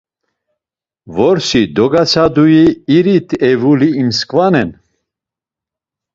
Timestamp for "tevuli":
3.29-3.89